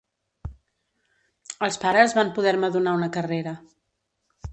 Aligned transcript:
Els 1.67 1.77
pares 1.83 2.15
van 2.21 2.31
poder-me 2.39 2.71
donar 2.77 2.95
una 3.01 3.11
carrera. 3.19 3.55